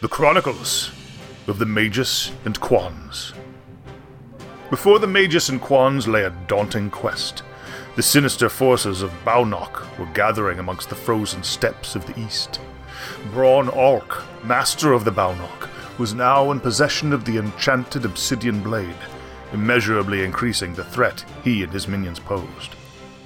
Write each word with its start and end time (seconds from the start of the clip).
The 0.00 0.08
Chronicles 0.08 0.92
of 1.46 1.58
the 1.58 1.66
Magus 1.66 2.32
and 2.46 2.58
Quanz. 2.58 3.34
Before 4.70 4.98
the 4.98 5.06
Magus 5.06 5.50
and 5.50 5.60
Quanz 5.60 6.08
lay 6.08 6.24
a 6.24 6.30
daunting 6.30 6.88
quest. 6.88 7.42
The 7.96 8.02
sinister 8.02 8.48
forces 8.48 9.02
of 9.02 9.12
Baunok 9.26 9.98
were 9.98 10.06
gathering 10.14 10.58
amongst 10.58 10.88
the 10.88 10.94
frozen 10.94 11.42
steppes 11.42 11.96
of 11.96 12.06
the 12.06 12.18
east. 12.18 12.60
Braun 13.30 13.66
Alk, 13.66 14.24
master 14.42 14.94
of 14.94 15.04
the 15.04 15.12
Baunok, 15.12 15.68
was 15.98 16.14
now 16.14 16.50
in 16.50 16.60
possession 16.60 17.12
of 17.12 17.26
the 17.26 17.36
enchanted 17.36 18.06
obsidian 18.06 18.62
blade, 18.62 18.96
immeasurably 19.52 20.24
increasing 20.24 20.72
the 20.72 20.84
threat 20.84 21.26
he 21.44 21.62
and 21.62 21.74
his 21.74 21.86
minions 21.86 22.20
posed. 22.20 22.74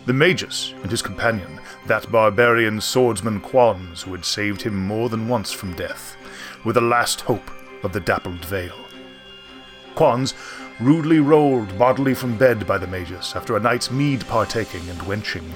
The 0.06 0.12
Magus 0.12 0.74
and 0.82 0.90
his 0.90 1.00
companion, 1.00 1.58
that 1.86 2.12
barbarian 2.12 2.78
swordsman 2.82 3.40
Quanz 3.40 4.02
who 4.02 4.12
had 4.12 4.24
saved 4.26 4.60
him 4.60 4.76
more 4.76 5.08
than 5.08 5.28
once 5.28 5.50
from 5.50 5.74
death, 5.74 6.14
were 6.62 6.74
the 6.74 6.80
last 6.82 7.22
hope 7.22 7.50
of 7.82 7.94
the 7.94 8.00
dappled 8.00 8.44
Vale. 8.44 8.84
Quanz 9.94 10.34
rudely 10.78 11.20
rolled 11.20 11.78
bodily 11.78 12.12
from 12.12 12.36
bed 12.36 12.66
by 12.66 12.76
the 12.76 12.86
Magus 12.86 13.34
after 13.34 13.56
a 13.56 13.60
night's 13.60 13.90
mead 13.90 14.26
partaking 14.26 14.86
and 14.90 15.00
wenching, 15.04 15.54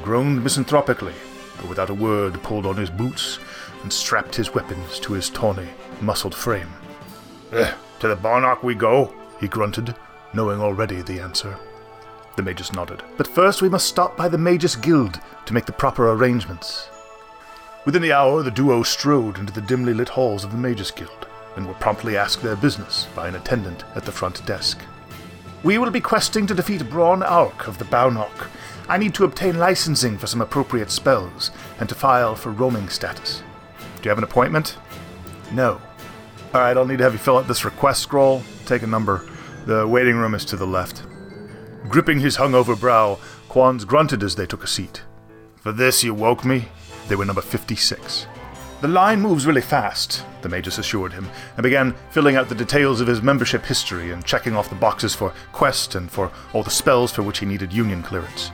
groaned 0.00 0.44
misanthropically, 0.44 1.14
but 1.56 1.68
without 1.68 1.90
a 1.90 1.94
word 1.94 2.40
pulled 2.44 2.66
on 2.66 2.76
his 2.76 2.90
boots 2.90 3.40
and 3.82 3.92
strapped 3.92 4.36
his 4.36 4.54
weapons 4.54 5.00
to 5.00 5.14
his 5.14 5.28
tawny, 5.28 5.68
muscled 6.00 6.36
frame. 6.36 6.72
Eh, 7.50 7.72
to 7.98 8.06
the 8.06 8.14
Barnock 8.14 8.62
we 8.62 8.76
go, 8.76 9.12
he 9.40 9.48
grunted, 9.48 9.96
knowing 10.34 10.60
already 10.60 11.02
the 11.02 11.18
answer. 11.18 11.58
The 12.38 12.44
Magus 12.44 12.72
nodded. 12.72 13.02
But 13.16 13.26
first 13.26 13.62
we 13.62 13.68
must 13.68 13.88
stop 13.88 14.16
by 14.16 14.28
the 14.28 14.38
Magus 14.38 14.76
Guild 14.76 15.18
to 15.44 15.52
make 15.52 15.66
the 15.66 15.72
proper 15.72 16.12
arrangements. 16.12 16.88
Within 17.84 18.00
the 18.00 18.12
hour, 18.12 18.44
the 18.44 18.50
duo 18.52 18.84
strode 18.84 19.38
into 19.38 19.52
the 19.52 19.60
dimly 19.60 19.92
lit 19.92 20.10
halls 20.10 20.44
of 20.44 20.52
the 20.52 20.56
Magus 20.56 20.92
Guild 20.92 21.26
and 21.56 21.66
were 21.66 21.74
promptly 21.74 22.16
asked 22.16 22.40
their 22.40 22.54
business 22.54 23.08
by 23.16 23.26
an 23.26 23.34
attendant 23.34 23.82
at 23.96 24.04
the 24.04 24.12
front 24.12 24.46
desk. 24.46 24.78
We 25.64 25.78
will 25.78 25.90
be 25.90 26.00
questing 26.00 26.46
to 26.46 26.54
defeat 26.54 26.88
Braun 26.88 27.24
Auk 27.24 27.66
of 27.66 27.78
the 27.78 27.86
Baunok. 27.86 28.46
I 28.88 28.98
need 28.98 29.14
to 29.14 29.24
obtain 29.24 29.58
licensing 29.58 30.16
for 30.16 30.28
some 30.28 30.40
appropriate 30.40 30.92
spells 30.92 31.50
and 31.80 31.88
to 31.88 31.96
file 31.96 32.36
for 32.36 32.52
roaming 32.52 32.88
status. 32.88 33.42
Do 33.96 34.04
you 34.04 34.10
have 34.10 34.18
an 34.18 34.22
appointment? 34.22 34.78
No. 35.50 35.80
Alright, 36.54 36.76
I'll 36.76 36.86
need 36.86 36.98
to 36.98 37.04
have 37.04 37.14
you 37.14 37.18
fill 37.18 37.38
out 37.38 37.48
this 37.48 37.64
request 37.64 38.00
scroll. 38.00 38.44
Take 38.64 38.82
a 38.82 38.86
number. 38.86 39.28
The 39.66 39.88
waiting 39.88 40.14
room 40.14 40.36
is 40.36 40.44
to 40.44 40.56
the 40.56 40.68
left. 40.68 41.02
Gripping 41.86 42.18
his 42.18 42.36
hungover 42.36 42.78
brow, 42.78 43.18
Quanz 43.48 43.84
grunted 43.84 44.22
as 44.22 44.34
they 44.34 44.46
took 44.46 44.64
a 44.64 44.66
seat. 44.66 45.02
For 45.56 45.72
this 45.72 46.02
you 46.02 46.12
woke 46.12 46.44
me? 46.44 46.68
They 47.08 47.14
were 47.14 47.24
number 47.24 47.40
56. 47.40 48.26
The 48.80 48.88
line 48.88 49.20
moves 49.20 49.46
really 49.46 49.60
fast, 49.60 50.24
the 50.42 50.48
Magus 50.48 50.78
assured 50.78 51.12
him, 51.12 51.28
and 51.56 51.62
began 51.62 51.94
filling 52.10 52.36
out 52.36 52.48
the 52.48 52.54
details 52.54 53.00
of 53.00 53.06
his 53.06 53.22
membership 53.22 53.64
history 53.64 54.12
and 54.12 54.24
checking 54.24 54.56
off 54.56 54.68
the 54.68 54.74
boxes 54.74 55.14
for 55.14 55.32
quest 55.52 55.94
and 55.94 56.10
for 56.10 56.30
all 56.52 56.62
the 56.62 56.70
spells 56.70 57.10
for 57.10 57.22
which 57.22 57.38
he 57.38 57.46
needed 57.46 57.72
union 57.72 58.02
clearance. 58.02 58.50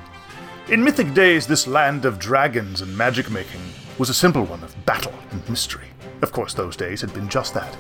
In 0.69 0.83
mythic 0.83 1.13
days, 1.13 1.47
this 1.47 1.67
land 1.67 2.05
of 2.05 2.19
dragons 2.19 2.81
and 2.81 2.97
magic 2.97 3.31
making 3.31 3.61
was 3.99 4.09
a 4.09 4.15
simple 4.15 4.45
one 4.45 4.63
of 4.63 4.87
battle 4.87 5.13
and 5.31 5.47
mystery. 5.49 5.89
Of 6.23 6.33
course, 6.33 6.55
those 6.55 6.77
days 6.77 7.01
had 7.01 7.13
been 7.13 7.29
just 7.29 7.53
that 7.55 7.77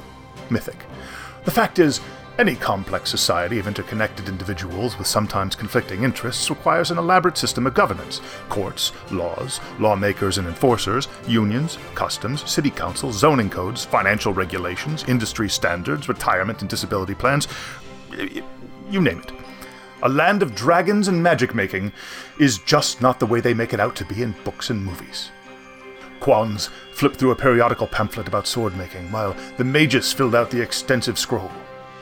mythic. 0.50 0.84
The 1.44 1.50
fact 1.50 1.78
is, 1.78 2.00
any 2.38 2.56
complex 2.56 3.10
society 3.10 3.58
of 3.58 3.68
interconnected 3.68 4.28
individuals 4.28 4.98
with 4.98 5.06
sometimes 5.06 5.54
conflicting 5.54 6.02
interests 6.02 6.50
requires 6.50 6.90
an 6.90 6.98
elaborate 6.98 7.38
system 7.38 7.66
of 7.66 7.74
governance 7.74 8.20
courts, 8.48 8.92
laws, 9.10 9.60
lawmakers 9.78 10.38
and 10.38 10.48
enforcers, 10.48 11.08
unions, 11.28 11.78
customs, 11.94 12.48
city 12.50 12.70
councils, 12.70 13.18
zoning 13.18 13.50
codes, 13.50 13.84
financial 13.84 14.32
regulations, 14.32 15.04
industry 15.06 15.48
standards, 15.48 16.08
retirement 16.08 16.60
and 16.60 16.70
disability 16.70 17.14
plans 17.14 17.46
you 18.90 19.00
name 19.00 19.20
it. 19.20 19.32
A 20.02 20.08
land 20.08 20.42
of 20.42 20.54
dragons 20.54 21.08
and 21.08 21.22
magic 21.22 21.54
making 21.54 21.92
is 22.38 22.58
just 22.58 23.00
not 23.00 23.18
the 23.18 23.26
way 23.26 23.40
they 23.40 23.54
make 23.54 23.72
it 23.72 23.80
out 23.80 23.96
to 23.96 24.04
be 24.04 24.22
in 24.22 24.34
books 24.44 24.70
and 24.70 24.84
movies. 24.84 25.30
Quanz 26.20 26.68
flipped 26.92 27.16
through 27.16 27.30
a 27.32 27.36
periodical 27.36 27.86
pamphlet 27.86 28.28
about 28.28 28.46
sword 28.46 28.76
making, 28.76 29.10
while 29.10 29.34
the 29.56 29.64
magus 29.64 30.12
filled 30.12 30.34
out 30.34 30.50
the 30.50 30.60
extensive 30.60 31.18
scroll. 31.18 31.50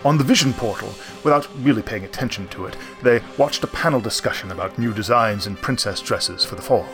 On 0.05 0.19
the 0.19 0.25
Vision 0.25 0.53
portal, 0.53 0.93
without 1.23 1.49
really 1.59 1.83
paying 1.83 2.05
attention 2.05 2.49
to 2.49 2.67
it, 2.67 2.77
they 3.03 3.23
watched 3.39 3.63
a 3.63 3.69
panel 3.69 4.01
discussion 4.01 4.51
about 4.51 4.77
new 4.77 4.93
designs 4.93 5.47
and 5.47 5.57
princess 5.57 6.01
dresses 6.01 6.45
for 6.45 6.57
the 6.57 6.63
fall. 6.63 6.87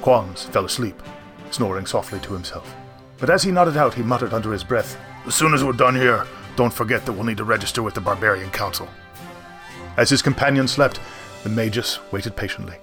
Quanz 0.00 0.44
fell 0.44 0.64
asleep, 0.64 1.02
snoring 1.50 1.84
softly 1.84 2.18
to 2.20 2.32
himself. 2.32 2.74
But 3.18 3.28
as 3.28 3.42
he 3.42 3.52
nodded 3.52 3.76
out, 3.76 3.92
he 3.92 4.02
muttered 4.02 4.32
under 4.32 4.52
his 4.52 4.64
breath, 4.64 4.98
As 5.26 5.34
soon 5.34 5.52
as 5.52 5.62
we're 5.62 5.72
done 5.72 5.94
here, 5.94 6.26
don't 6.56 6.72
forget 6.72 7.04
that 7.04 7.12
we'll 7.12 7.24
need 7.24 7.36
to 7.36 7.44
register 7.44 7.82
with 7.82 7.92
the 7.92 8.00
Barbarian 8.00 8.50
Council. 8.50 8.88
As 9.98 10.08
his 10.08 10.22
companion 10.22 10.66
slept, 10.66 10.98
the 11.42 11.50
Magus 11.50 11.98
waited 12.10 12.36
patiently. 12.36 12.76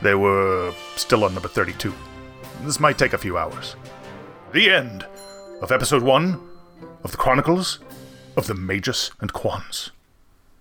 They 0.00 0.14
were 0.14 0.72
still 0.94 1.24
on 1.24 1.34
number 1.34 1.48
32. 1.48 1.92
This 2.62 2.78
might 2.78 2.98
take 2.98 3.14
a 3.14 3.18
few 3.18 3.36
hours. 3.36 3.74
The 4.52 4.70
end 4.70 5.04
of 5.60 5.72
episode 5.72 6.02
1 6.02 6.40
of 7.02 7.10
the 7.10 7.16
Chronicles 7.16 7.80
of 8.36 8.46
the 8.46 8.54
Magus 8.54 9.10
and 9.20 9.32
Quanz. 9.32 9.90